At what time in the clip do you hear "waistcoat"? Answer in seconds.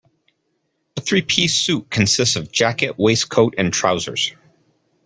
2.97-3.53